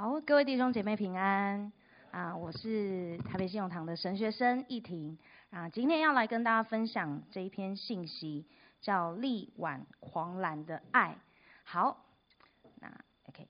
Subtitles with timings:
[0.00, 1.72] 好，各位弟兄姐妹平安
[2.12, 2.36] 啊！
[2.36, 5.18] 我是台北信永堂的神学生易婷
[5.50, 8.46] 啊，今天要来跟大家分享这一篇信息，
[8.80, 11.08] 叫《力挽狂澜的爱》。
[11.64, 12.04] 好，
[12.76, 12.88] 那
[13.24, 13.48] OK。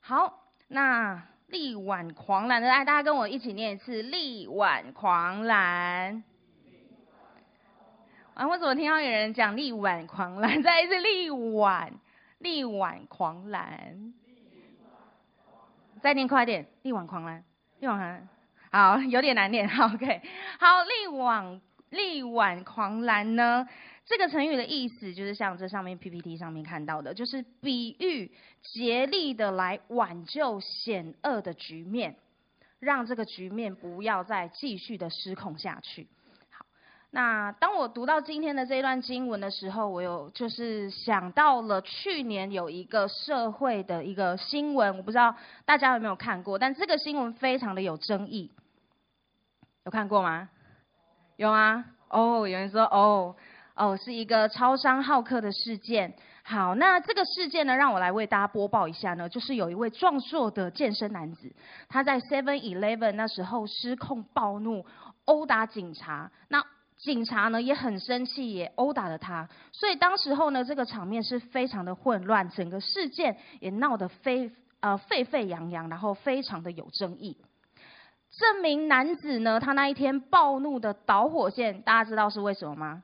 [0.00, 6.24] 好，那力挽狂澜的爱，大家跟我一起念一次：力挽狂澜。
[8.36, 8.46] 啊！
[8.48, 10.60] 为什么听到有人讲力挽狂澜？
[10.62, 11.90] 再一次力挽，
[12.38, 14.12] 力挽狂澜。
[16.02, 17.42] 再念快点，力挽狂澜，
[17.80, 18.28] 力挽狂澜。
[18.70, 19.66] 好，有点难念。
[19.66, 20.20] 好，OK。
[20.60, 23.66] 好，力挽，力挽狂澜呢？
[24.04, 28.30] 这个成语的意思就是像这上面 PPT 上面看到的，就是比喻
[28.60, 32.16] 竭力的来挽救险恶的局面，
[32.80, 36.06] 让这个局面不要再继续的失控下去。
[37.10, 48.50] 那当我读到今天的这一段经文的时候，我有就是想到了去年有一个社会的一个新闻，我不知道大家有没有看过，但这个新闻非常的有争议，
[49.84, 50.50] 有看过吗？
[51.36, 51.86] 有吗？
[52.08, 53.34] 哦，有人说哦
[53.74, 56.14] 哦是一个超商好客的事件。
[56.42, 61.52] 好，那这个事件呢，让我来为大家播报一下呢，就是有一位壮硕的健身男子，
[61.88, 64.84] 他在 Seven Eleven 那时候失控暴怒，
[65.24, 66.30] 殴打警察。
[66.48, 66.62] 那
[66.98, 77.36] 警察呢也很生气，也殴打了他，所以当时候呢，这个场面是非常的混乱，整个事件也闹得非呃沸沸扬扬，然后非常的有争议。
[78.30, 83.02] 这名男子呢，他那一天暴怒的导火线，大家知道是为什么吗？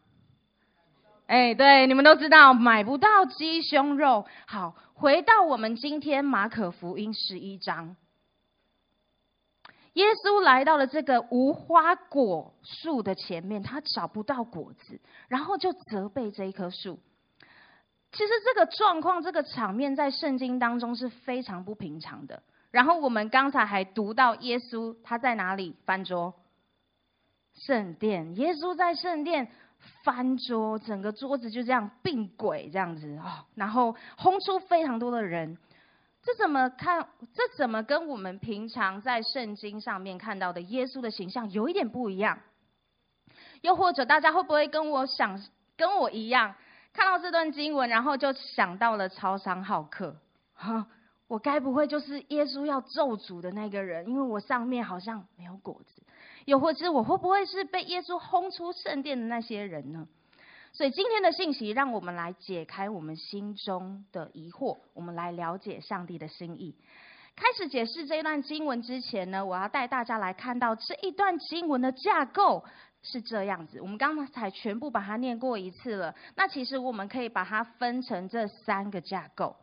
[1.27, 4.27] 哎，对，你们都知道，买不到鸡胸肉。
[4.47, 7.97] 好，回到我们今天马可福音十一章。
[9.95, 16.99] 耶稣来到了这个无花果树的前面，他找不到果子，然后就责备这一棵树。
[18.11, 22.43] 其实这个状况、这个场面在圣经当中是非常不平常的。
[22.71, 26.35] 然后我们刚才还读到耶稣他在哪里翻桌？
[27.55, 28.35] 圣殿。
[28.37, 29.51] 耶稣在圣殿
[30.05, 35.59] 翻桌，整个桌子就这样并轨这样子哦，然后轰出非常多的人。
[36.23, 37.09] 这怎么看？
[37.35, 42.39] 这怎么跟我们平常在圣经上面看到的耶稣的形象有一点不一样？
[43.61, 45.43] 又或者大家会不会跟我想，
[45.77, 46.55] 跟我一样，
[46.93, 50.17] 看到这段经文，然后就想到了超商好客？
[50.55, 50.87] 哈，
[51.27, 54.09] 我该不会就是耶稣要咒诅的那个人？
[54.09, 56.03] 因为我上面好像没有果子。
[56.45, 60.07] 又或者我会不会是被耶稣轰出圣殿的那些人呢？
[60.73, 66.75] 所以今天的信息，让我们来解开我们心中的疑惑，我们来了解上帝的心意。
[67.37, 72.65] 开始解释这一段经文之前呢，我要带大家来看到这一段经文的架构
[73.03, 73.81] 是这样子。
[73.83, 79.57] 我们刚才全部把它念过一次了，那其实我们可以把它分成这三个架构。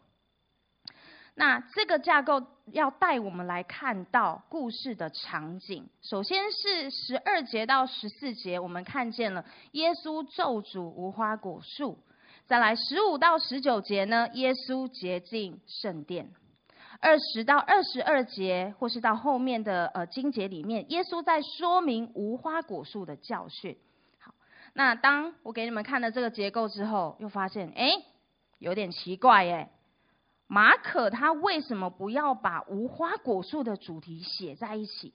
[1.35, 2.41] 那这个架构
[2.73, 5.89] 要带我们来看到故事的场景。
[6.01, 11.97] 首先是十二节到十四节，我们看见了耶稣咒诅无花果树。
[12.45, 16.31] 再来十五到十九节呢，耶稣洁净圣殿。
[16.99, 23.77] 二十到二十二节，或是到后面的呃经节里面，耶稣在说明无花果树的教训。
[24.19, 24.33] 好，
[24.73, 27.89] 那当我给你们看了这个结构之后，又发现哎，
[28.57, 29.69] 有点奇怪耶。
[30.51, 35.13] 马可他为什么不要把无花果树的主题写在一起？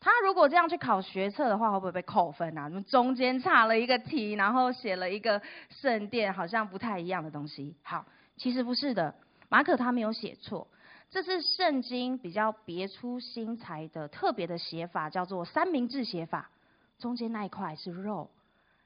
[0.00, 2.68] 他如果这样去考学测的话，会不会被扣分啊？
[2.88, 5.40] 中间差了一个题，然后写了一个
[5.70, 7.76] 圣殿，好像不太一样的东西。
[7.84, 8.06] 好，
[8.36, 9.14] 其实不是的，
[9.48, 10.66] 马可他没有写错，
[11.10, 16.50] 这是圣经比较别出心裁的特别的写法，叫做三明治写法。
[16.98, 18.30] 中间那一块是肉，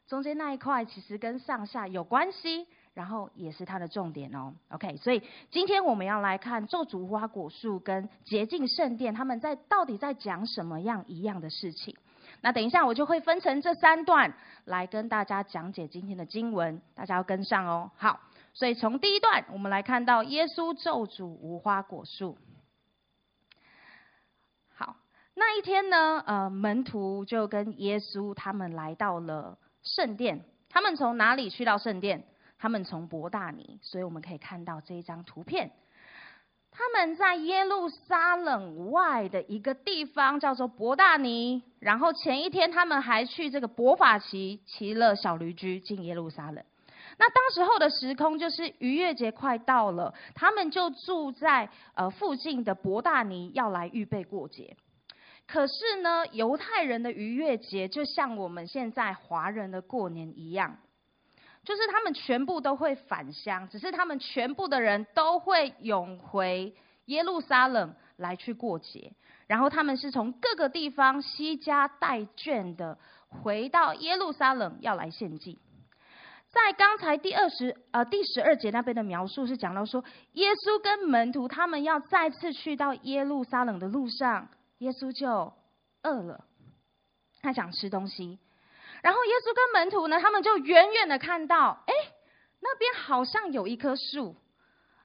[0.06, 2.66] 中间那一块其实跟上下有关系。
[2.92, 11.96] 然后也是它的重点哦，OK，所以今天我们要来看咒诅无花果树跟洁净圣殿，他们在到底在讲什么样一样的事情？
[12.42, 14.34] 那等一下我就会分成这三段
[14.64, 17.90] 来跟大家讲解今天的经文，大家要跟上哦。
[17.96, 18.20] 好，
[18.54, 22.38] 所以从第一段我们来看到耶稣咒诅无花果树。
[24.74, 24.96] 好，
[25.34, 32.24] 那一天呢，呃，门徒就跟耶稣他们来到了圣殿，他们从哪里去到圣殿？
[32.60, 35.72] 他们从伯大尼，所以我们可以看到这一张图片。
[36.70, 46.62] 他们在耶路撒冷外的一个地方叫做伯大尼，然后前一天他们还去这个伯法其骑了小驴驹进耶路撒冷。
[47.18, 54.76] 那当时候的时空就是逾越节快到了，他们就住在呃附近的伯大尼，要来预备过节。
[55.48, 60.76] 可是呢，犹太人的逾越节就像我们现在华人的过年一样，
[61.70, 66.74] 就是他们全部都会返乡，只是他们全部的人都会涌回
[67.04, 69.12] 耶路撒冷来去过节。
[69.46, 75.60] 然后他们是从各个地方携家带眷的回到耶路撒冷要来献祭。
[76.48, 80.02] 在刚才第二十呃第十二节那边的描述是讲到说，
[80.32, 85.52] 耶稣跟门徒他们要再次去到耶路撒冷的路上，耶稣就
[86.02, 86.44] 饿了，
[87.40, 88.40] 他想吃东西。
[89.02, 91.94] 然后耶稣跟门徒呢，他们就远远的看到，哎，
[92.60, 94.36] 那边好像有一棵树，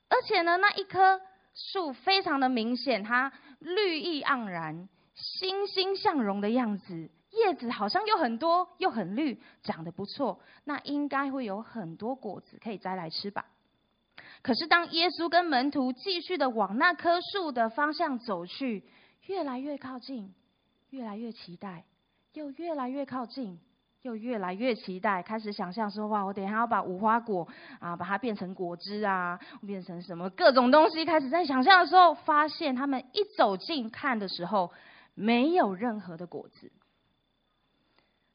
[0.09, 1.21] 而且呢，那一棵
[1.53, 3.31] 树非常的明显，它。
[3.62, 10.39] 绿意盎然、欣欣向荣的样子，叶子好像又很多又很绿，长得不错。
[10.65, 13.45] 那应该会有很多果子可以摘来吃吧？
[14.44, 18.83] 可是当耶稣跟门徒继续的往那棵树的方向走去，
[19.25, 20.36] 越来越靠近，
[20.91, 21.86] 越来越期待，
[22.33, 23.59] 又越来越靠近。
[24.06, 27.48] 又越来越期待，开始想象说：哇，我等一下要把无花果
[27.80, 31.04] 啊，把它变成果汁啊，变成什么各种东西。
[31.06, 34.72] 开始在想象的时候，发现他们一走近看的时候，
[35.16, 36.72] 没有任何的果子。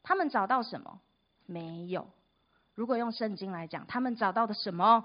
[0.02, 1.00] 他们找到什么？
[1.46, 2.08] 没有。
[2.74, 5.04] 如果用圣经来讲，他们找到的什么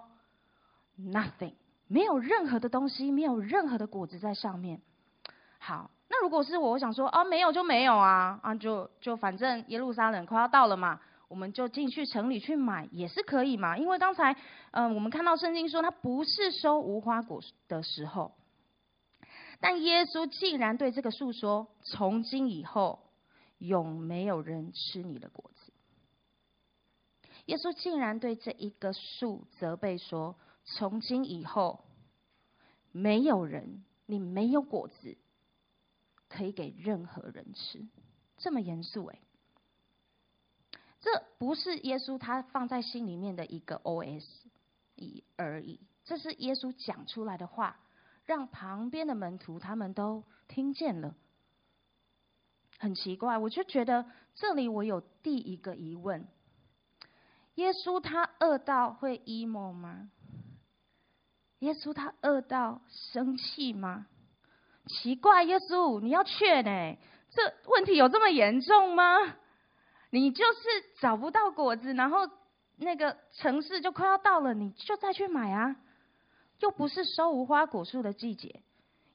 [1.00, 1.54] ？Nothing，
[1.88, 4.82] 没有任何的东西，没有任何的果子在上面。
[5.60, 5.92] 好。
[6.18, 13.78] 那如果是我，我想说啊，没有就没有啊，啊就就反正耶路撒冷快要到了嘛，我们就进去城里去买也是可以嘛。
[13.78, 14.34] 因为刚才
[14.72, 18.34] 嗯、我们看到圣经说，他不是收无花果的时候，
[19.60, 23.00] 但耶稣竟然对这个树说：从今以后，
[23.58, 25.74] 永没有人吃你的果子。
[27.48, 31.84] 耶稣竟然对这一个树责备说：从今以后，
[32.94, 35.18] 没有人，你没有果子。
[36.28, 37.88] 可以给任何人吃，
[38.38, 39.20] 这么严肃诶，
[41.00, 44.26] 这不是耶稣他放在心里面的一个 OS
[44.96, 47.80] 一而已，这是耶稣讲出来的话，
[48.26, 51.16] 让旁边的门徒他们都听见了。
[52.78, 56.28] 很奇怪，我就觉得这里我有第一个疑问：
[57.56, 60.12] 耶稣他饿到会 emo 吗？
[61.60, 64.08] 耶稣他饿到生气吗？
[64.88, 66.98] 奇怪，耶稣，你要劝呢？
[67.32, 69.18] 这问题有这么严重吗？
[70.12, 70.62] 你就是
[71.02, 72.30] 找不到果子，然后
[72.78, 75.76] 那个城市就快要到了，你就再去买啊，
[76.60, 78.62] 又不是收无花果树的季节。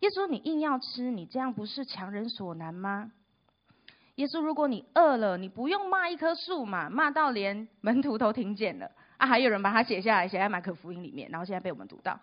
[0.00, 3.12] 耶稣，你硬要吃，你这样不是强人所难吗？
[4.16, 12.18] 耶稣，如果你饿了，你不用骂一棵树嘛，骂到连门徒都听见了啊，还有人把它写下来，写在马可福音里面，然后现在被我们读到。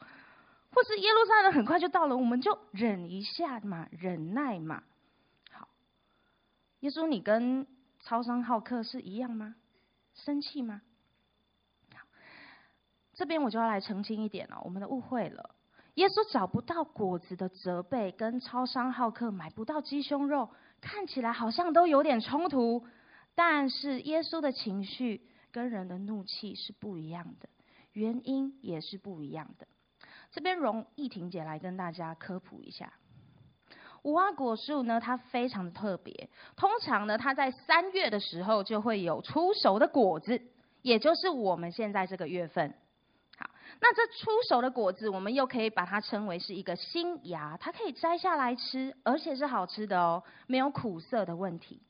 [0.78, 4.84] 或是耶路撒冷很快就到了，我们就忍一下嘛，忍耐嘛。
[5.50, 5.68] 好，
[6.82, 7.66] 耶稣，你跟
[8.00, 9.56] 超商好客是一样吗？
[10.14, 10.84] 生气吗？
[11.96, 12.06] 好，
[13.16, 15.56] 这边我就要来澄清一点了，我们的误会了。
[15.96, 22.86] 耶稣找不到果子的责备，跟超商好客买不到鸡胸肉，看起来好像都有点冲突。
[23.34, 27.50] 但是耶稣的情绪跟人的怒气是不一样的，
[27.94, 29.68] 原因也是不一样的。
[30.38, 32.94] 这边容易婷姐来跟大家科普一下，
[34.04, 36.30] 无花果树呢，它非常的特别。
[36.56, 40.40] 通常呢，它在三月的时候就会有出熟的果子，
[40.84, 42.72] 也就是我们现在这个月份。
[43.36, 43.50] 好，
[43.82, 51.82] 那这出熟的果子，我们又可以把它称为是一个新芽，它可以摘下来吃，而且是好吃的哦，没有苦涩的问题。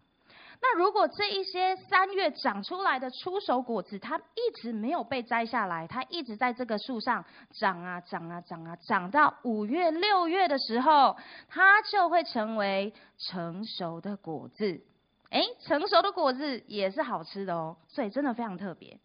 [0.62, 7.24] 那如果这一些三月长出来的初熟果子，它一直没有被摘下来，它一直在这个树上
[7.60, 11.16] 长啊长啊长啊，长到五月六月的时候，
[11.48, 14.82] 它就会成为成熟的果子。
[15.30, 19.00] 诶，成熟的果子也是好吃的哦，所以真的非常特别。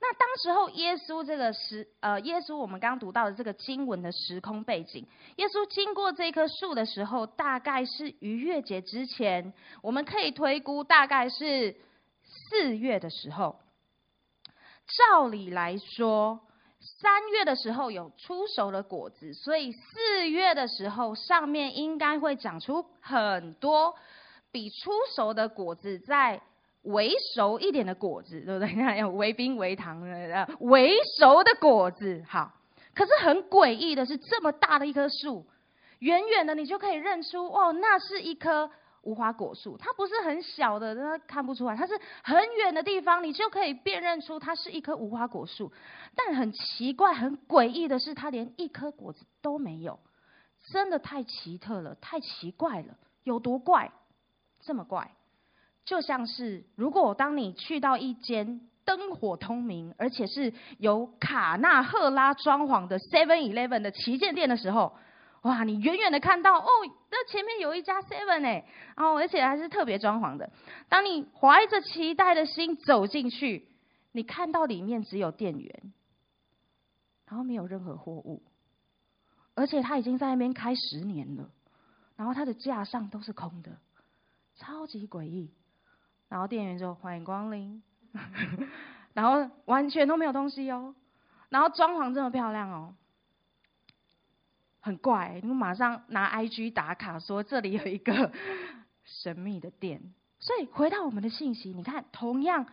[0.00, 5.04] 那当时候耶稣这个时，呃，耶稣我们刚读到的这个经文的时空背景，
[5.36, 9.52] 耶稣经过这棵树的时候，大概是逾越节之前，
[9.82, 11.74] 我们可以推估大概是
[12.22, 13.58] 四月的时候。
[15.10, 16.40] 照理来说，
[17.00, 23.96] 三月的时候有出熟的果子，所以四月的时候上面应该会长出很多
[24.52, 26.40] 比出熟的果子在。
[26.82, 28.72] 微熟一点的果子，对不对？
[28.74, 32.24] 那有微冰、微糖的，微熟的果子。
[32.26, 32.52] 好，
[32.94, 35.46] 可是很诡异的是，这么大的一棵树，
[35.98, 38.70] 远远的你就可以认出，哦，那是一棵
[39.02, 39.76] 无花果树。
[39.76, 41.76] 它不是很小的，那看不出来。
[41.76, 45.72] 它是很远的地方，你就可以辨认出它是一棵无花果树。
[46.14, 49.98] 但很奇怪、很诡异的是，它连一颗果子都没有，
[50.72, 52.96] 真的太奇特了，太奇怪了。
[53.24, 53.92] 有多怪？
[54.60, 55.12] 这么怪，
[55.88, 64.94] 就像是如果当你去到一间灯火通明，而且是由卡纳赫拉装潢的 Seven Eleven 的旗舰店的时候，
[65.42, 66.68] 哇，你远远的看到哦，
[67.10, 68.66] 那前面有一家 Seven 哎，
[68.96, 70.50] 然后而且还是特别装潢的。
[70.90, 73.66] 当你怀着期待的心走进去，
[74.12, 75.92] 你看到里面只有店员，
[77.26, 78.42] 然后没有任何货物，
[79.54, 81.48] 而且他已经在那边开十年了，
[82.16, 83.78] 然后他的架上都是空的。
[84.56, 85.50] 超级诡异，
[86.28, 87.82] 然后店员就欢迎光临，
[89.14, 90.94] 然后完全都没有东西哦，
[91.48, 92.94] 然后装潢这么漂亮哦，
[94.80, 98.32] 很怪，你们马上拿 IG 打卡说这里有一个
[99.04, 100.12] 神秘的店。
[100.40, 102.66] 所以回到我们的信息，你看，同样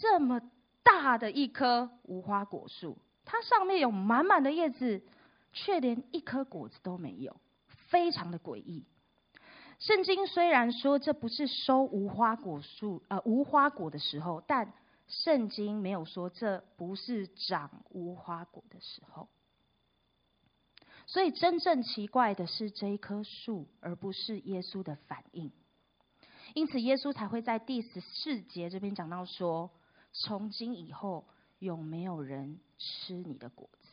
[0.00, 0.40] 这么
[0.82, 5.04] 大的一棵无花果树，它上面有满满的叶子，
[5.52, 7.40] 却连一颗果子都没有，
[7.88, 8.84] 非常的诡异。
[9.78, 14.72] 圣经虽然说这不是收无花果树呃无花果的时候，但
[15.06, 19.28] 圣经没有说这不是长无花果的时候。
[21.06, 25.50] 所以真正奇怪的是这一棵树，而不是耶稣的反应。
[26.54, 29.70] 因此耶稣才会在第十四节这边讲到说：
[30.12, 31.26] 从今以后，
[31.58, 33.87] 有没有人吃你的果子。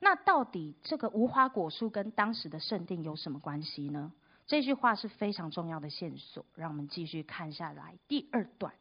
[0.00, 4.12] 那到底这个无花果树跟当时的圣殿有什么关系呢？
[4.46, 7.96] 这句话是非常重要的线索，让我们继续看下来。
[8.08, 8.74] 第二段，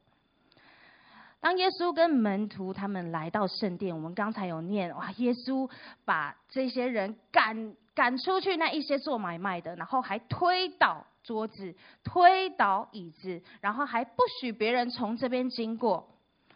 [1.40, 5.70] 当耶稣跟门徒他们来到圣殿，我们刚才有念哇，耶稣
[6.04, 16.13] 把这些人赶赶出去，那一些做买卖的，然后还推倒桌子、推倒椅子，然后还不许别人从这边经过。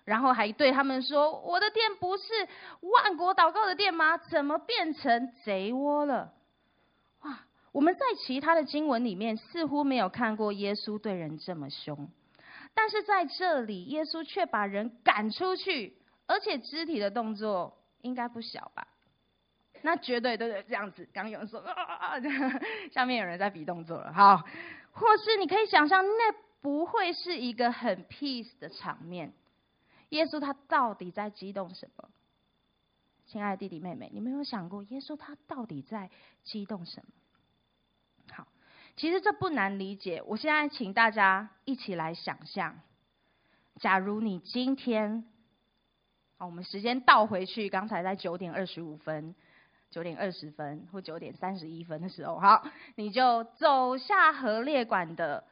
[0.07, 2.23] 然后还对他们说：“我的店不是
[2.79, 4.17] 万国祷告的店吗？
[4.17, 6.31] 怎么变成贼窝了？”
[7.23, 7.39] 哇！
[7.73, 12.09] 我们在其他的经文里面似乎没有看过耶稣对人这么凶，
[12.73, 18.87] 但是在这里，耶稣却把人赶出去，而且肢体的动作应该不小吧？
[19.81, 21.05] 那绝对对对，这样子。
[21.13, 22.13] 刚有人说啊，
[22.93, 24.13] 下面有人在比动作了。
[24.13, 24.37] 好，
[24.93, 29.33] 或是你可以想象，那不会是一个很 peace 的场面。
[30.09, 32.09] 耶稣他到底在激动什么？
[33.25, 36.09] 亲爱的弟弟妹妹，你没有想过耶稣他到底在
[36.43, 38.33] 激动什么？
[38.33, 38.47] 好，
[38.95, 40.23] 其实这不难理解。
[40.25, 42.79] 我现在请大家一起来想象，
[43.81, 45.25] 假如你今天，
[46.37, 49.35] 好，我们时间倒回去，刚才在九点二十五分、
[49.89, 55.43] 九点二十分或九点三十一分的时候，好，你就走下河列馆的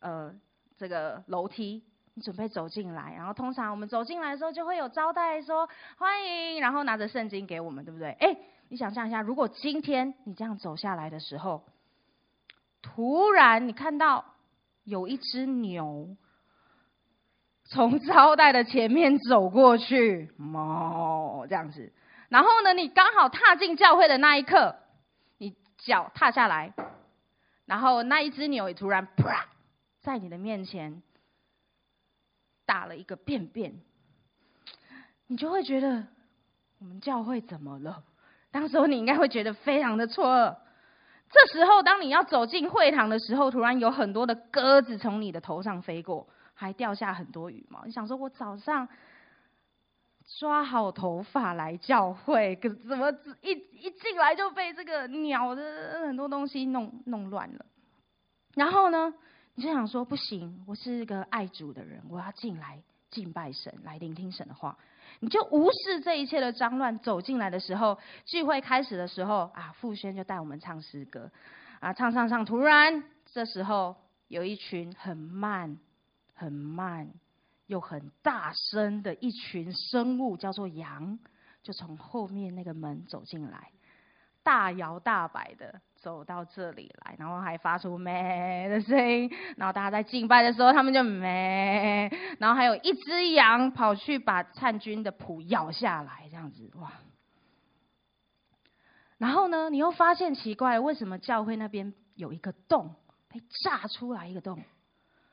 [0.00, 0.34] 呃
[0.78, 1.84] 这个楼梯。
[2.20, 8.10] 准备走进来，然后通常我们走进来的时候，就会有招待说欢迎，然后拿着圣经给我们，对不对？
[8.20, 8.36] 哎，
[8.68, 11.64] 你想象一下，如果今天你这样走下来的时候，
[12.82, 14.24] 突然你看到
[14.84, 16.16] 有一只牛
[17.64, 21.92] 从招待的前面走过去，哦，这样子，
[22.28, 24.76] 然后呢，你刚好踏进教会的那一刻，
[25.38, 26.72] 你脚踏下来，
[27.66, 29.46] 然后那一只牛也突然啪
[30.00, 31.02] 在你的面前。
[32.68, 33.80] 打了一个便便，
[35.26, 36.06] 你就会觉得
[36.78, 38.04] 我们教会怎么了？
[38.50, 40.54] 当时候你应该会觉得非常的错愕。
[41.30, 47.82] 这时候，当你要走进会堂的时候，突然有很多的鸽子从你的头上飞过，还掉下很多羽毛。
[47.86, 48.86] 你想说，我早上
[50.38, 53.10] 抓好头发来教会，可怎么
[53.40, 57.64] 一一进来就被这个鸟的很多东西弄弄乱了？
[58.54, 59.14] 然后呢？
[59.58, 64.78] 你就想说不行，我是一个爱主的人，我要进来敬拜神，来聆听神的话。
[65.18, 71.28] 你就无视这一切的脏乱，走进来的时候，聚会开始的时候啊，傅轩就带我们唱诗歌，
[71.80, 73.96] 啊，唱唱唱，突然这时候
[74.28, 75.76] 有一群很慢、
[76.34, 77.10] 很慢
[77.66, 81.18] 又很大声的一群生物，叫做羊，
[81.64, 83.72] 就从后面那个门走进来，
[84.44, 85.80] 大摇大摆的。
[86.00, 96.92] 走到这里来，然后还发出咩的声音，然后大家在敬拜的时候，他们就咩，然后还有一只羊跑去把灿军的谱咬下来，这样子哇。
[99.18, 102.94] 然后呢，你又发现奇怪，为什么教会那边有一个洞
[103.28, 104.62] 被炸出来一个洞，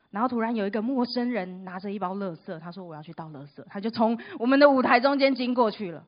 [0.09, 6.07] 然后突然有一个陌生人拿着一包垃圾，他说我要去倒垃圾，他就从我们的舞台中间经过去了。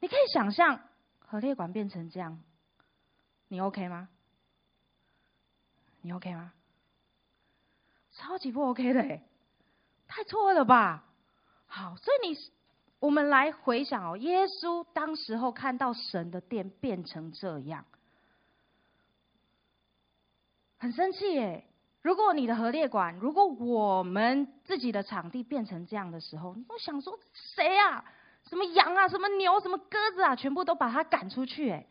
[0.00, 0.80] 你可以想象，
[1.20, 2.40] 河列馆变成这样。
[3.48, 4.08] 你 OK 吗？
[6.02, 6.52] 你 OK 吗？
[8.12, 9.20] 超级不 OK 的，
[10.08, 11.04] 太错了吧？
[11.66, 12.38] 好，所以你，
[12.98, 17.84] 我们来回想哦，耶稣当时候看到神的殿变成这样，
[20.78, 21.66] 很生气耶。
[22.02, 28.04] 如果你的河列馆，如果我们自己的场地变成这样的时候，我想说谁啊？
[28.48, 29.08] 什么羊啊？
[29.08, 29.58] 什么牛？
[29.60, 30.36] 什么鸽子啊？
[30.36, 31.70] 全部都把他赶出去！
[31.70, 31.84] 哎，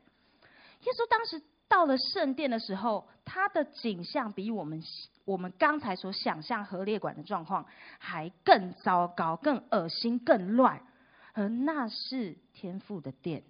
[0.84, 4.84] 耶稣当时到了圣殿的时候，他的景象比我们
[5.25, 7.65] 我们刚才所想象河列馆的状况
[8.00, 10.86] 还更糟糕、更恶心、更乱。
[11.34, 13.44] 而那是天父的殿，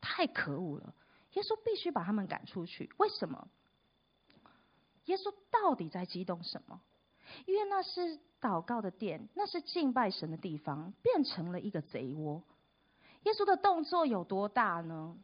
[0.00, 0.92] 太可恶了！
[1.34, 2.90] 耶稣必须把他们赶出去。
[2.96, 3.46] 为什么？
[5.04, 6.80] 耶稣到底在激动什么？
[7.46, 12.42] 因为那是祷告的殿，那是敬拜神的地方，变成了一个贼窝。
[13.22, 15.16] 耶稣的动作有多大呢？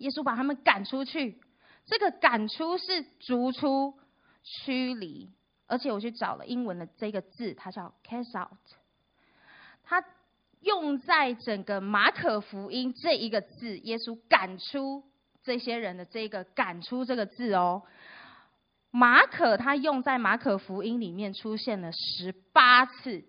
[0.00, 1.40] 耶稣把他们赶出去，
[1.86, 3.94] 这个赶出是逐出、
[4.42, 5.30] 驱离，
[5.66, 8.58] 而且我去找了英文的这个字，它叫 cast out。
[9.84, 10.04] 它
[10.60, 15.04] 用在整个马可福音这一个字，耶稣赶出
[15.42, 17.82] 这些人的这个赶出这个字哦。
[18.90, 23.24] 马可他用在马可福音里面出现了十八次，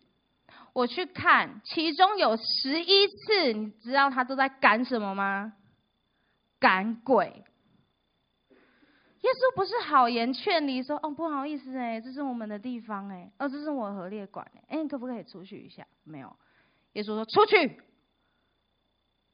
[0.73, 5.53] 我去看，其中有十一次，你知道他都在赶什么吗？
[6.61, 7.43] 赶鬼。
[9.21, 16.35] 耶稣不是好言劝离说：“哦，不好意思哎，这是我们的地方哎，哦，这是我的河列馆哎，哎，你可不可以出去一下？”没有，
[16.93, 17.81] 耶稣说：“出去，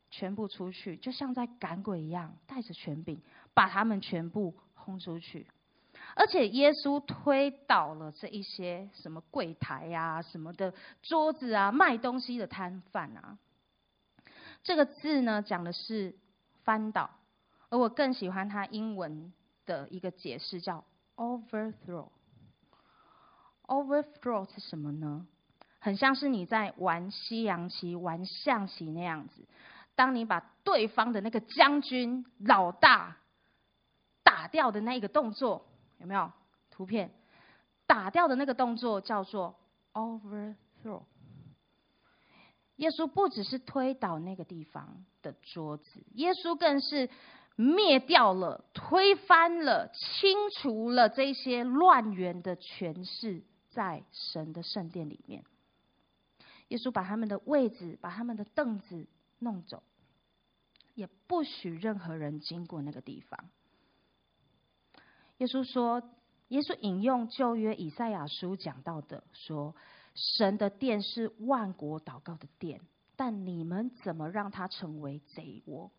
[0.10, 3.22] 全部出去，就像在赶鬼一样，带着权柄
[3.54, 5.48] 把他们全部轰出去。”
[6.16, 13.38] 而且耶稣推倒了这一些什么柜台呀、什么的桌子啊、卖东西的摊贩啊。
[14.64, 16.16] 这个字呢，讲的是
[16.64, 17.10] 翻倒，
[17.70, 19.34] 而我更喜欢它英文
[19.66, 20.84] 的一个解释，叫
[21.16, 22.10] overthrow。
[23.64, 25.28] overthrow 是什么呢？
[25.80, 29.48] 很像是你在玩西洋棋、玩象棋那样子，
[29.96, 33.18] 当你把对方的那个将军老大
[34.24, 35.66] 打掉的那个动作。
[36.00, 36.32] 有没有
[36.70, 37.12] 图片？
[37.88, 39.56] 打掉的那个动作叫做
[39.94, 41.04] overthrow。
[42.76, 47.10] 耶稣不只是推倒那个地方的桌子，耶稣更是
[47.58, 53.42] 灭掉了、推翻了、清除了这些乱源的权势，
[53.72, 55.44] 在神的圣殿里面。
[56.68, 59.08] 耶稣把他们的位置、把他们的凳子
[59.40, 59.82] 弄走，
[60.94, 63.50] 也不许任何人经过那个地方。
[65.38, 66.04] 耶稣说
[66.50, 69.76] ：“耶稣引用旧约以赛亚书讲到的，说
[70.14, 72.82] 神的殿是万国祷告的殿，
[73.16, 75.92] 但你们怎么让它成为贼窝？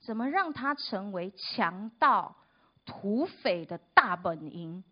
[0.00, 2.36] 怎么让它成为强盗、
[2.84, 4.82] 土匪的大本营？”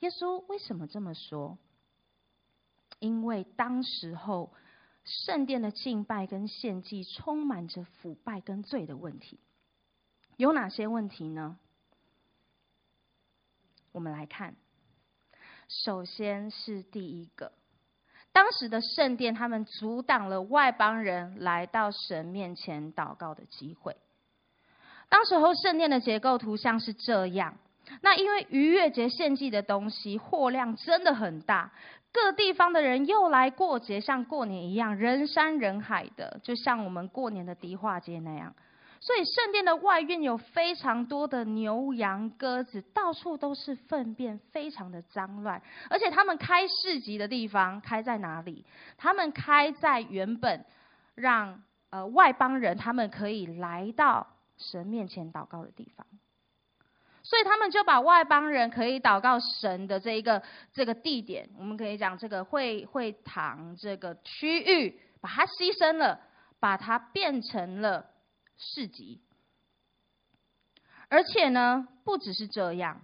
[0.00, 1.58] 耶稣为什么这么说？
[3.00, 4.52] 因为当时候
[5.04, 9.40] 圣殿的敬拜跟献祭充满着腐败跟罪的问题，
[10.36, 11.58] 有哪些问题呢？
[13.92, 14.56] 我们来看，
[15.68, 17.52] 首先是第一个，
[18.34, 23.96] 当时的圣殿，他们阻挡了外邦人来到神面前祷告的机会。
[25.08, 27.54] 当时候圣殿的结构图像是这样，
[28.00, 31.70] 那因为逾越节献祭的东西货量真的很大，
[32.12, 38.52] 各地方的人又来过节，像过年一样，人山人海的，就像我们过年的迪化街那样。
[39.04, 45.60] 所以圣殿的外院有非常多的牛羊鸽子，到处都是粪便，非常的脏乱。
[45.90, 48.64] 而且他们开市集的地方开在哪里？
[48.96, 50.64] 他们开在原本
[51.14, 56.06] 让呃外邦人他们可以来到神面前祷告的地方。
[57.22, 66.18] 所以他们就把外邦人可以祷告神的这一个这个地点，我们可以讲这个会会堂这个区域，把它牺牲了，
[66.58, 68.12] 把它变成了。
[68.56, 69.20] 市集，
[71.08, 73.00] 而且呢，不只是这样，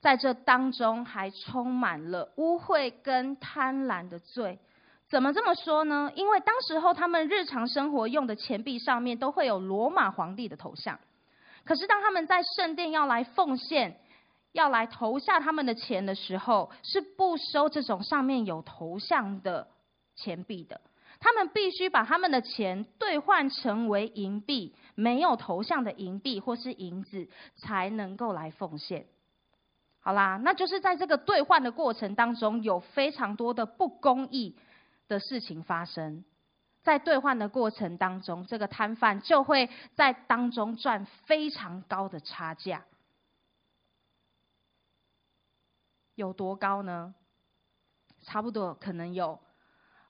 [0.00, 4.58] 在这当中还充满了污秽跟贪婪的罪。
[5.08, 6.10] 怎么这么说呢？
[6.16, 10.98] 因为当时候他们日常生活用的钱币上面都会有罗马皇帝的头像，
[11.64, 14.00] 可是当他们在圣殿要来奉献、
[14.50, 19.68] 要来投下他们的钱的时候，是不收这种上面有头像的
[20.16, 20.80] 钱币的。
[21.18, 29.06] 他们必须把他们的钱兑换成为银币，没有头像的银币或是银子，才能够来奉献。
[29.98, 34.56] 好啦，那就是在这个兑换的过程当中，有非常多的不公义
[35.08, 36.24] 的事情发生。
[36.82, 42.84] 在兑换的过程当中，这个摊贩就会在当中赚非常高的差价。
[46.14, 47.14] 有多高呢？
[48.22, 49.40] 差不多可能有。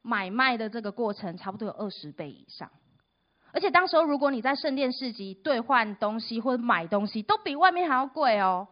[0.06, 2.70] 买卖的这个过程差不多有二十倍以上，
[3.52, 8.68] 而且当时候如果你在圣殿市集兑换东西或者买东西，都比外面还要贵哦。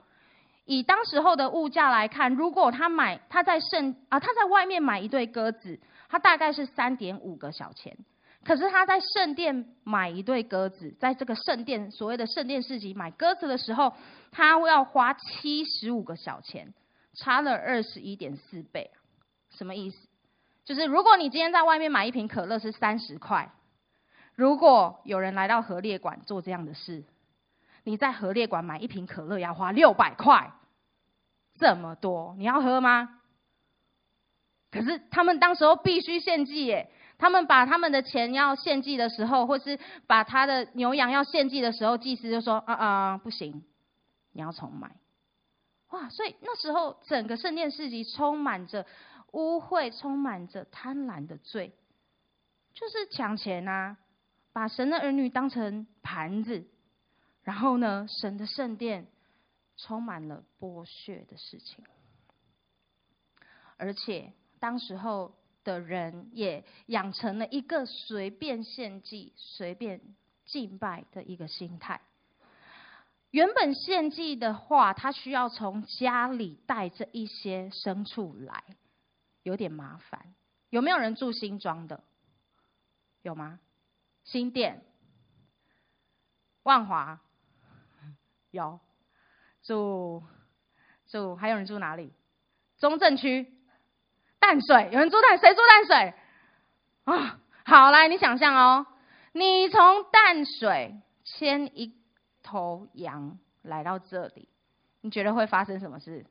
[0.64, 7.98] 以当时候的物价来看，如果他买他在圣啊他在外面买一对鸽子，他大概是三点五个小钱。
[8.44, 13.92] 可是他在圣殿买一对鸽子，在这个圣殿所谓的圣殿市集买鸽子的时候，
[14.30, 16.72] 他要花七十五个小钱，
[17.14, 18.90] 差了二十一点四倍。
[19.50, 19.96] 什么意思？
[20.64, 23.50] 就是如果你今天在外面买一瓶可乐是三十块，
[24.34, 27.04] 如果有人来到河列馆做这样的事，
[27.84, 30.52] 你在河列馆买一瓶可乐要花六百块，
[31.58, 33.20] 这么多，你要喝吗？
[34.70, 36.90] 可是他们当时候必须献祭耶。
[37.16, 43.62] 他们把他们的钱要献祭的时候，或是把他的牛羊要献祭的时候，祭司就说：“啊啊，不行，
[44.32, 44.90] 你要重买。”
[45.90, 46.08] 哇！
[46.08, 48.84] 所以那时候整个圣殿市集充满着
[49.34, 51.74] 污秽，充满着贪婪的罪，
[52.72, 53.98] 就是抢钱啊，
[54.54, 56.64] 把神的儿女当成盘子，
[57.42, 59.06] 然后呢，神的圣殿
[59.76, 61.84] 充满了剥削的事情，
[63.76, 65.34] 而且当时候。
[65.64, 69.98] 的人也养成了一个随便献祭、随便
[70.44, 72.02] 敬拜的一个心态。
[73.30, 78.62] 原本献祭的话，他需要从家里带着一些牲畜来，
[79.44, 80.34] 有点麻烦。
[80.70, 82.02] 有没有人住新庄的？
[83.22, 83.60] 有吗？
[84.24, 84.84] 新店、
[86.62, 87.20] 万华
[88.50, 88.80] 有
[89.62, 90.24] 住
[91.06, 92.12] 住，还有人住哪里？
[92.78, 93.54] 中正区。
[94.40, 96.14] 淡水有人住淡，谁住淡水？
[97.04, 98.86] 啊、好，来你想象哦，
[99.32, 101.94] 你从淡水牵一
[102.42, 104.48] 头羊来到这里，
[105.00, 106.26] 你觉得会发生什么事？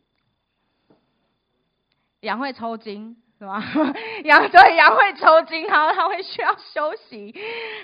[2.23, 3.61] 羊会抽筋是吗？
[4.23, 7.35] 羊对，羊会抽筋，然后它会需要休息，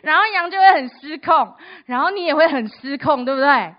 [0.02, 3.76] 然后羊就会很失控，然后你也会很失控，对不对？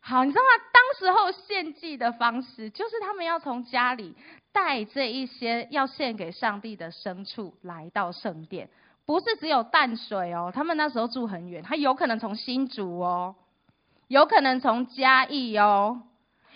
[0.00, 0.64] 好，你知道吗？
[0.72, 4.14] 当时候献祭的方式，就是他们要从家里
[4.52, 8.68] 带这一些要献给上帝的牲畜来到圣殿，
[9.06, 13.34] 不是只有淡水哦，他们那时候住很远，他有可能从新竹哦，
[14.08, 16.02] 有可能从嘉义哦，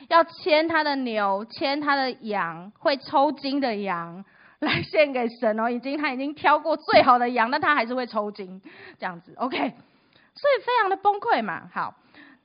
[0.09, 4.25] 要牵他的牛，牵他的羊，会抽筋的羊
[4.59, 8.63] 来献给神哦，已经他已经挑过最好的羊，但他还是会抽筋，
[8.99, 11.95] 这样子，OK，所以非常的崩溃嘛，好。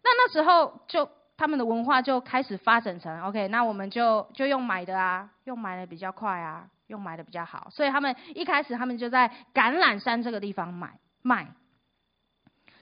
[0.03, 11.47] 那那时候就他们的文化就开始发展成 OK，那我们就就用买的啊，用买的比较快啊，用买的比较好，所以他们一开始他们就在橄榄山这个地方买卖。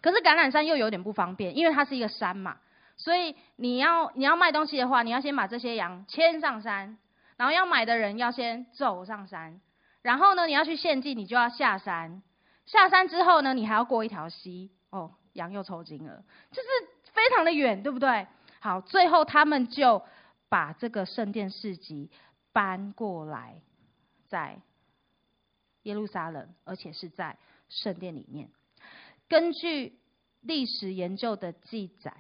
[0.02, 2.56] 可是橄榄山又有点不方便，因为它是一个山嘛，
[3.00, 7.00] 所以你要你要卖东西的话，你要先把这些羊牵上山，
[7.36, 9.60] 然后要买的人要先走上山，
[10.04, 12.22] 然后呢，你要去献祭，你就要下山，
[12.68, 15.16] 下山之后呢，你还要过一条溪哦。
[15.34, 16.68] 羊又抽筋了，就是
[17.14, 18.28] 非常的远，对不对？
[18.60, 20.04] 好，最后他们就
[20.50, 22.10] 把这个圣殿市集
[22.52, 23.62] 搬过来，
[24.28, 24.60] 在
[25.84, 27.38] 耶路撒冷，而且是在
[27.70, 28.50] 圣殿里面。
[29.30, 30.00] 根据
[30.42, 32.12] 历史研究的记载，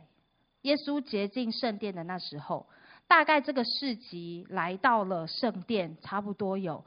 [0.62, 2.68] 耶稣洁净圣殿的那时候，
[3.08, 6.86] 大概这个市集来到了圣殿，差不多有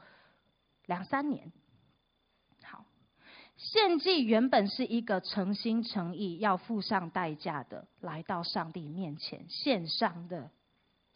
[0.85, 1.51] 两三年。
[2.63, 2.85] 好
[3.57, 10.51] 献祭原本是一个诚心诚意要付上代价的，来到上帝面前献上的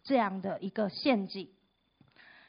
[0.04, 1.54] 这样的一个献祭，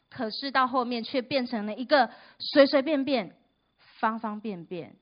[0.09, 3.37] 可是到后面却变成了一个随随便便、
[3.99, 4.97] 方方便便，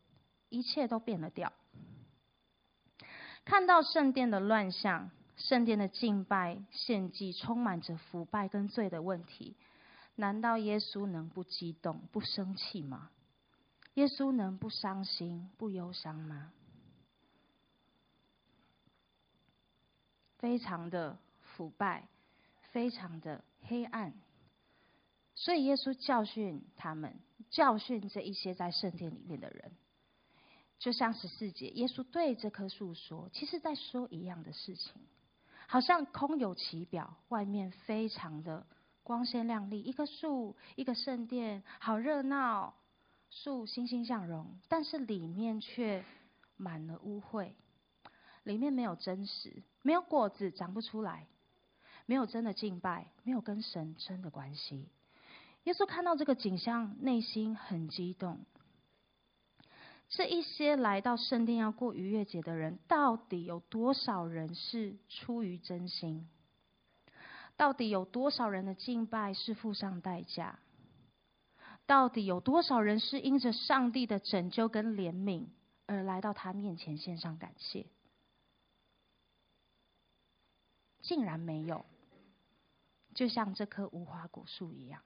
[0.49, 1.53] 一切都变了调。
[3.47, 9.55] 看到圣殿的乱象，圣殿的敬拜献祭充满着腐败跟罪的问题，
[10.17, 13.09] 难道耶稣能不激动、不生气吗？
[13.95, 16.53] 耶稣能不伤心、不忧伤吗？
[20.39, 22.09] 非常的腐败，
[22.73, 24.13] 非常的黑暗，
[25.37, 27.15] 所以耶稣教训他们，
[27.49, 29.73] 教训这一些在圣殿里面的人，
[30.79, 34.93] 就像十四节，耶稣对这棵树说，其实在说一样的事情，
[35.67, 38.67] 好像空有其表，外面非常的
[39.03, 42.75] 光鲜亮丽，一棵树，一个圣殿，好热闹。
[43.29, 46.05] 树欣欣向荣，但是里面却
[46.57, 47.51] 满了污秽，
[48.45, 51.27] 里面没有真实，没有果子长不出来，
[52.07, 54.89] 没有真的敬拜，没有跟神真的关系。
[55.65, 58.39] 耶稣看到这个景象，内心很激动。
[60.09, 66.29] 这一些来到圣殿要过逾越节的人，到底有多少人是出于真心？
[67.57, 70.59] 到底有多少人的敬拜是付上代价？
[71.87, 75.47] 到底有多少人是因着上帝的拯救跟怜悯
[75.87, 77.87] 而来到他面前献上感谢，
[81.01, 81.87] 竟然没有，
[83.15, 85.01] 就像这棵无花果树一样。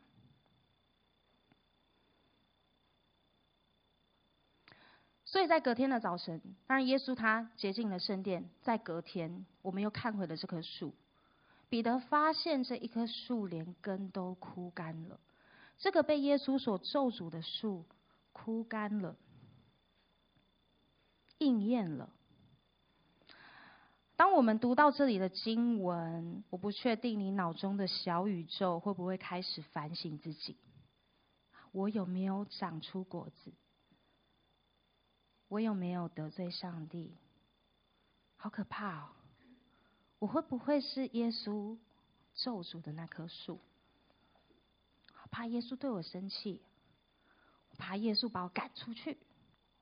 [5.31, 10.93] 所以在隔天的早晨，当然耶稣他洁净了圣殿，在隔天，我们又看回了这棵树。
[11.69, 15.21] 彼得发现这一棵树连根都枯干了，
[15.79, 17.85] 这个被耶稣所咒诅的树
[18.33, 19.15] 枯干了，
[21.39, 22.11] 应验了。
[24.17, 30.57] 当我们读到这里的经文，我不确定你脑中的小宇宙会不会开始反省自己：
[31.71, 33.53] 我有没有长出果子？
[35.51, 37.13] 我有没有得罪上帝？
[38.37, 39.09] 好可怕哦！
[40.21, 41.77] 我会不会是耶稣
[42.35, 43.59] 咒诅的那棵树？
[45.33, 46.63] 怕耶稣对我生气，
[47.79, 49.19] 怕耶稣把我赶出去，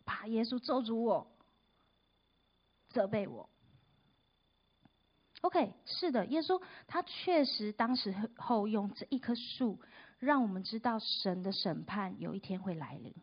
[0.07, 1.31] 怕耶稣咒诅我、
[2.89, 3.51] 责备我。
[5.43, 9.79] OK，是的，耶稣他确实当时候用这一棵树，
[10.19, 13.15] 让我们知道神的审判有一天会来临。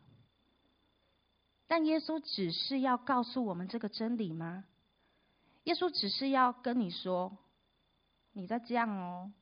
[1.66, 4.64] 但耶稣只是要告诉我们这个真理吗？
[5.64, 7.36] 耶稣只是要跟你说，
[8.32, 9.32] 你再这样哦，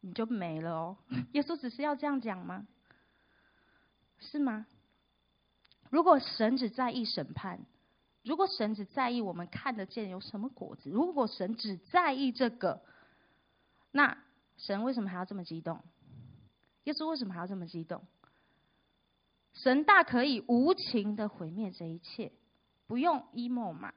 [0.00, 0.96] 你就没了哦。
[1.32, 2.66] 耶稣只是要这样讲吗？
[4.20, 4.66] 是吗？
[5.90, 7.60] 如果神只在意审判，
[8.22, 12.82] 如果神只在意我们看得见有什么果子，如果神只在意这个，
[13.90, 14.16] 那
[14.56, 15.82] 神为什么还要这么激动？
[16.84, 18.04] 耶稣为什么还要这么激动？
[19.54, 22.32] 神大可以无情的毁灭这一切，
[22.86, 23.94] 不用 emo 嘛？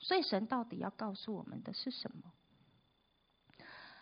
[0.00, 2.32] 所以神到底要告诉我们的是什么？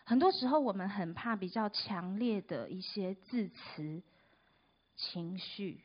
[0.04, 4.02] 很多时候我们很怕比较强烈的一些字词、
[4.96, 5.80] 情绪，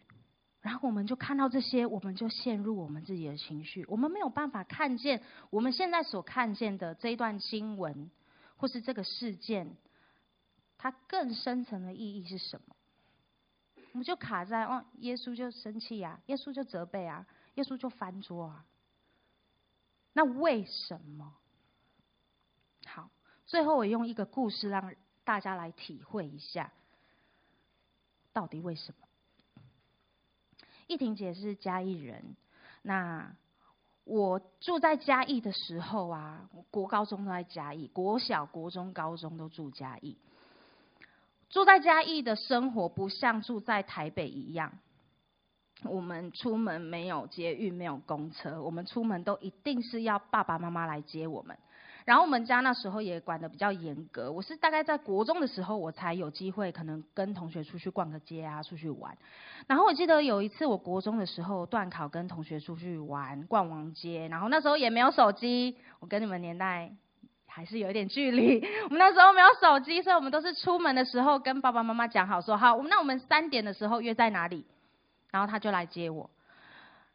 [0.61, 8.09] 然后我们就看到这些，我们就陷入我们自己的情绪，我们没有办法看见我们现在所看见的这一段经文，
[8.55, 9.75] 或是这个事件，
[10.77, 12.76] 它更深层的意义是什么？
[13.97, 18.63] 我们就卡在哦，耶稣就生气啊，耶稣就责备啊，耶稣就翻桌啊。
[20.13, 21.33] 那为什么？
[22.85, 23.09] 好，
[23.47, 26.71] 最后我用一个故事让大家来体会一下，
[28.33, 29.07] 到底为什么？
[30.85, 32.35] 易婷姐是嘉义人，
[32.83, 33.35] 那
[34.03, 40.15] 我住在嘉义的时候啊，国高中都在嘉义，国小、国中、高中都住嘉义。
[41.49, 44.71] 住在嘉义的生活不像住在台北一样，
[45.83, 51.57] 我们出门没有捷运，没有公车，我们出门都一定是要爸爸妈妈来接我们。
[52.03, 59.17] 然后我们家那时候也管得比较严格，我是大概在国中的时候，我才有机会可能跟同学出去逛个街啊，出去玩。
[59.67, 66.95] 然后我记得有一次，我国中的时候段考跟同学出去玩逛王街，然后那时候也没有手机，我跟你们年代。
[67.57, 68.63] 还是有一点距离。
[68.85, 74.63] 我们那时候没有手机，所以我们都是出门的时候跟爸爸妈妈讲好说好，那我们三点的时候约在哪里，
[75.31, 76.29] 然后他就来接我。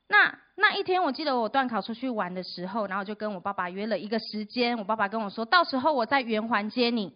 [0.09, 4.77] 那那一天我记得我段考出去玩的时候，然后就跟我爸爸约了一个时间。
[4.77, 7.15] 我爸爸跟我说，到时候我在圆环接你。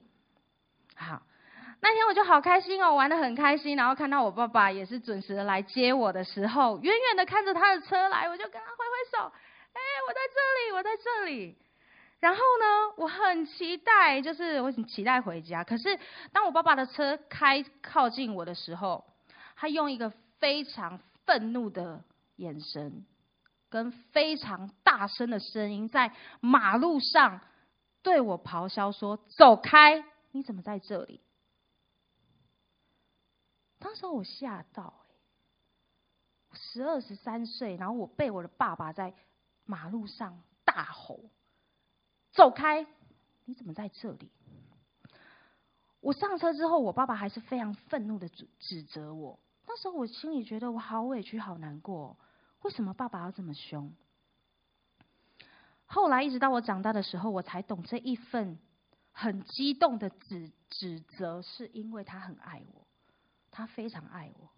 [0.94, 1.20] 好，
[1.80, 3.76] 那天我就好开心哦，玩得很开心。
[3.76, 9.32] 然后看到我爸爸也是准时的来接我的时候，远远的看着他的车来，我就跟他挥挥手，
[9.72, 11.58] 哎，我在这里，我在这里。
[12.26, 15.62] 然后呢，我很期待，就是我很期待回家。
[15.62, 15.96] 可是
[16.32, 19.04] 当我爸爸的车开靠近我的时候，
[19.54, 20.10] 他用一个
[20.40, 22.02] 非常愤怒的
[22.34, 23.06] 眼神，
[23.68, 27.40] 跟非常大声的声音，在马路上
[28.02, 30.04] 对我咆哮说：“走开！
[30.32, 31.20] 你怎么在这里？”
[33.78, 34.92] 当时我吓到，
[36.50, 39.14] 哎，十二十三岁，然后我被我的爸爸在
[39.64, 41.20] 马路上大吼。
[42.36, 42.86] 走开！
[43.46, 44.30] 你怎么在这里？
[46.00, 49.40] 我上车之后，我爸爸还是非常愤怒的指指责我。
[49.66, 52.18] 那时候我心里觉得我好委屈、好难过。
[52.60, 53.92] 为什么爸爸要这么凶？
[55.86, 58.58] 后来一直到我长大的时候，我才懂这一份
[59.12, 62.86] 很激动的指指责，是因为他很爱我，
[63.50, 64.50] 他非常爱我。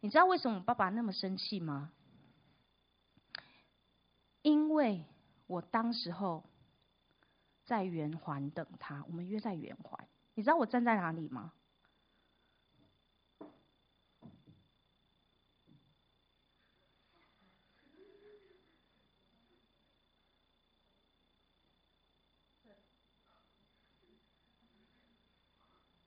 [0.00, 1.90] 你知道为什么我爸爸那么生气吗？
[4.42, 5.06] 因为。
[5.48, 6.44] 我当时候
[7.64, 10.06] 在圆环等他，我们约在圆环。
[10.34, 11.54] 你知道我站在哪里吗？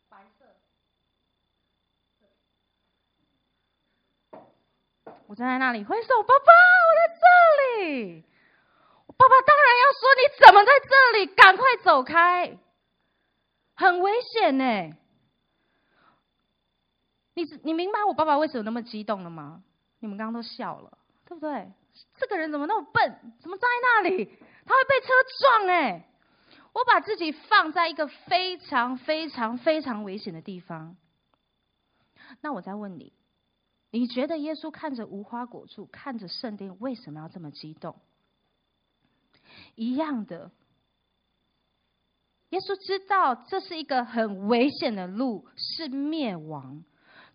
[0.08, 0.45] 白色。
[5.25, 6.51] 我站在那里挥手，爸爸，
[6.88, 8.30] 我在这里。
[9.21, 11.27] 爸爸当然要说，你怎么在这里？
[11.27, 12.57] 赶快走开，
[13.75, 14.63] 很危险呢。
[17.36, 19.62] 你你明白我爸爸为什么那么激动了吗？
[19.99, 21.71] 你们刚刚都笑了，对不对？
[22.17, 23.36] 这个人怎么那么笨？
[23.39, 24.25] 怎么站在那里？
[24.65, 25.07] 他会被车
[25.39, 26.07] 撞哎！
[26.73, 30.97] 我把自己放在一个非常非常非常危险的地方。
[32.41, 33.13] 那我再问你，
[33.91, 37.99] 你觉得耶稣看着无花果树，看着圣殿，为什么要这么激动？
[39.75, 40.51] 一样的，
[42.49, 46.83] 耶稣知道这是一个很危险的路，是灭亡。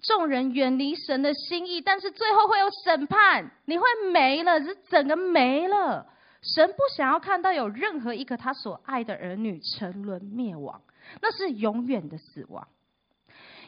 [0.02, 6.06] 众人远离神的心意，但是最后会有审判，你会没了，是整个没了。
[6.42, 10.82] 神不想要看到有任何一个他所爱的儿女沉沦灭亡，
[11.22, 12.68] 那是永远的死亡。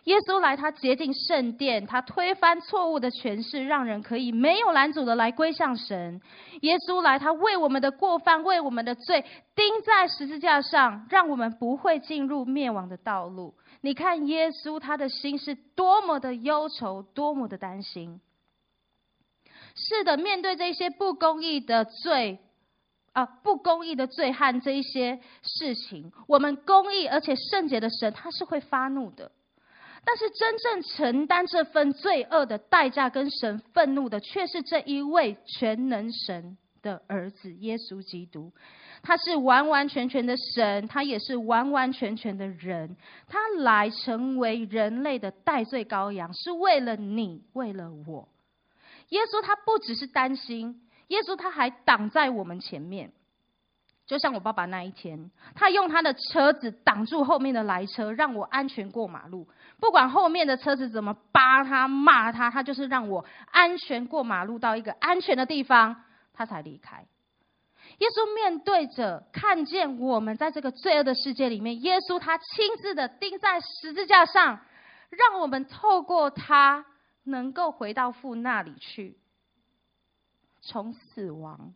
[0.05, 6.21] 耶稣来，他洁净圣殿，他推翻错误的诠释，让人可以没有拦阻的来归向神。
[6.63, 13.55] 耶稣来，他为我们的过犯，为我们的罪钉在十字架上，让我们不会进入灭亡的道路。
[13.81, 18.21] 你看，耶稣他的心是多么的忧愁，多么的担心。
[19.75, 22.39] 是的，面对这些不公义的罪，
[23.13, 29.31] 啊，不公义的罪和这一些事情，我们公义而且圣洁的神，他是会发怒的。
[30.09, 38.51] 但是真正承担这份罪恶的代价跟神愤怒的，却是这一位全能神的儿子耶稣基督。
[39.03, 42.97] 他是完完全全的神，他也是完完全全的人。
[43.27, 48.27] 他来成为人类的代罪羔羊，是为了你，为了我。
[49.11, 53.13] 耶稣他不只是担心，耶稣他还挡在我们前面。
[54.07, 59.47] 就像我爸爸那一天，他用他的车子挡住后面的来车，让我安全过马路。
[59.81, 67.07] 不管后面的车子怎么扒他、骂他，他就是让我安全过马路到一个安全的地方，他才离开。
[67.99, 74.61] 耶稣面对着看见我们在这个罪恶的世界里面，耶稣他亲自的钉在十字架上，
[75.11, 76.85] 让我们透过他
[77.25, 79.17] 能够回到父那里去，
[80.61, 81.75] 从死亡。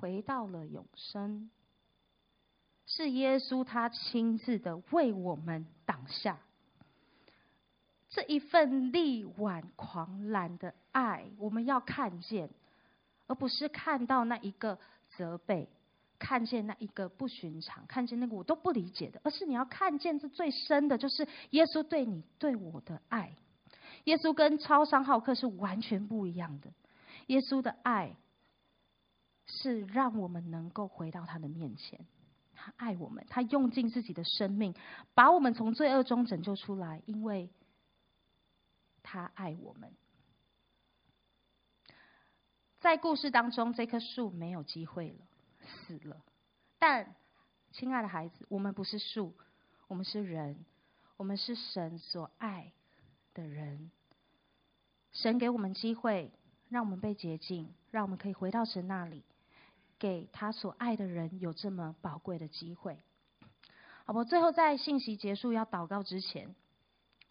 [0.00, 1.48] 回到了永生，
[2.86, 6.38] 是耶稣他亲自的为我们挡下
[8.12, 12.48] 这一份力挽狂澜的爱，我们要看见，
[13.26, 14.78] 而不是看到那一个
[15.16, 15.68] 责备，
[16.18, 23.34] 看见那一个不寻常，看见那个我都不理解的，而是你要看见这最深的，就是耶稣对你对我的爱。
[24.04, 26.70] 耶稣跟超商好客是完全不一样的，
[27.26, 28.14] 耶稣的爱。
[29.44, 31.98] 是让我们能够回到他的面前，
[32.54, 34.72] 他爱我们，他用尽自己的生命
[35.14, 37.50] 把我们从罪恶中拯救出来，因为
[39.02, 39.94] 他爱我们。
[42.80, 45.26] 在故事当中，这棵树没有机会了，
[45.60, 46.24] 死了。
[46.78, 47.14] 但，
[47.70, 49.36] 亲爱的孩子，我们不是树，
[49.86, 50.64] 我们是人，
[51.16, 52.72] 我们是神所爱
[53.34, 53.90] 的人。
[55.12, 56.32] 神给我们机会，
[56.68, 59.24] 让我们被洁净，让我们可以回到神那里。
[59.98, 62.98] 给他所爱的人有这么宝贵的机会，
[64.04, 64.24] 好不？
[64.24, 66.56] 最后在信息结束要祷告之前，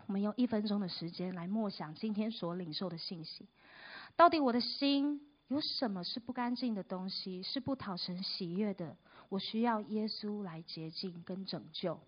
[0.07, 3.47] 我们用一分钟的时间来默想今天所领受的信息。
[4.15, 8.97] 到底我的心有什么是不干净的东西，是不讨神喜悦的？
[9.29, 11.99] 我需要耶稣来洁净跟拯救，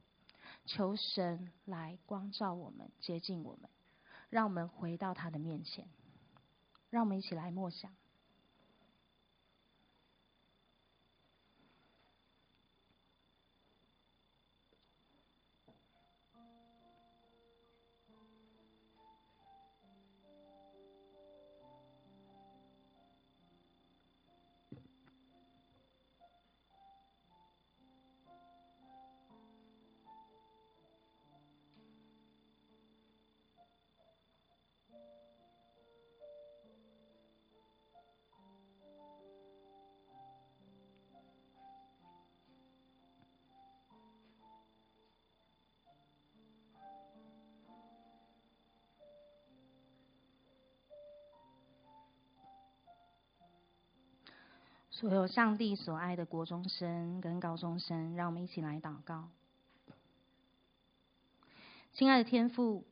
[0.66, 3.70] 求神来光照我们，洁净我们，
[4.30, 5.88] 让我们回到他的面前。
[6.90, 7.92] 让我们一起来默想。
[55.04, 59.28] 所有上帝所爱的国中生跟高中生，让我们一起来祷告。
[61.92, 62.86] 亲爱的天父，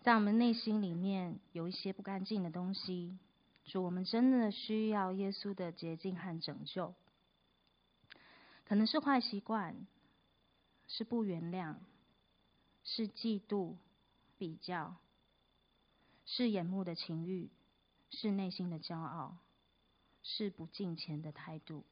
[0.00, 3.16] 在我们内心里面有一些不干净的东西，
[3.64, 6.94] 主，我们真的需要耶稣的洁净和拯救。
[8.64, 9.86] 可能是坏习惯，
[10.88, 11.76] 是不原谅，
[12.82, 13.76] 是嫉妒、
[14.36, 14.96] 比较，
[16.26, 17.50] 是眼目的情欲，
[18.10, 19.36] 是内心的骄傲，
[20.22, 21.84] 是不敬虔的态度。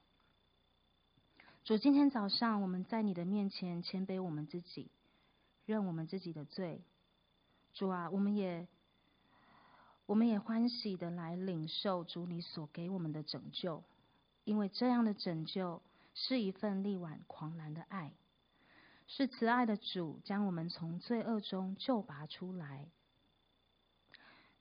[1.64, 4.90] 主，今天早上我们在你的面前谦卑我们自己，
[5.66, 6.82] 认我们自己的罪。
[7.74, 8.66] 主啊，我们也
[10.06, 13.84] 我们也欢喜的来领受主你所给我们的拯救，
[14.44, 15.82] 因为这样的拯救
[16.14, 18.12] 是一份力挽狂澜的爱，
[19.06, 22.88] 是慈爱的主将我们从罪恶中救拔出来。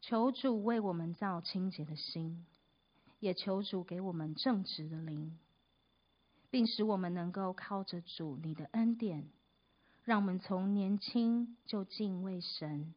[0.01, 2.45] 求主为我们造清洁的心，
[3.19, 5.37] 也求主给我们正直的灵，
[6.49, 9.29] 并使我们能够靠着主你的恩典，
[10.03, 12.93] 让我们从年轻就敬畏神，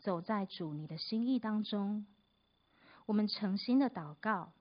[0.00, 2.06] 走在主你的心意当中。
[3.06, 4.52] 我们诚心的祷告，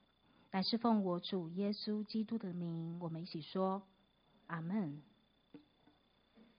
[0.52, 3.84] 乃是奉我主耶稣基督的名，我们一起说：
[4.48, 5.02] 阿门。